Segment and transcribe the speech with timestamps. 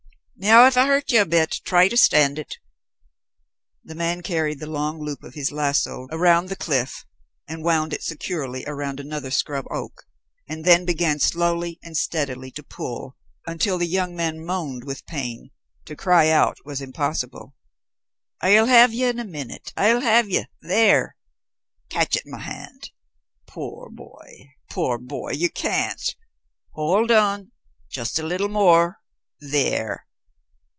[0.43, 2.57] "Now if I hurt ye a bit, try to stand it."
[3.83, 7.05] The man carried the long loop of his lasso around the cliff
[7.47, 10.05] and wound it securely around another scrub oak,
[10.49, 15.51] and then began slowly and steadily to pull, until the young man moaned with pain,
[15.85, 17.53] to cry out was impossible.
[18.41, 21.17] "I'll have ye in a minute I'll have ye there!
[21.91, 22.89] Catch at my hand.
[23.45, 26.15] Poor boy, poor boy, ye can't.
[26.71, 27.51] Hold on
[27.91, 28.97] just a little more
[29.39, 30.07] there!"